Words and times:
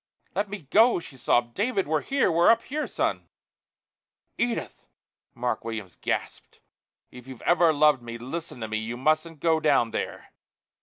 "Let 0.33 0.49
me 0.49 0.61
go!" 0.63 0.99
she 0.99 1.15
sobbed. 1.15 1.53
"David, 1.53 1.85
we're 1.87 2.01
here! 2.01 2.31
We're 2.31 2.49
up 2.49 2.63
here, 2.63 2.87
son!" 2.87 3.27
"Edith!" 4.35 4.87
Mark 5.35 5.63
Williams 5.63 5.95
gasped. 6.01 6.59
"If 7.11 7.27
you've 7.27 7.43
ever 7.43 7.71
loved 7.71 8.01
me, 8.01 8.17
listen 8.17 8.61
to 8.61 8.67
me. 8.67 8.79
You 8.79 8.97
mustn't 8.97 9.41
go 9.41 9.59
down 9.59 9.91
there. 9.91 10.31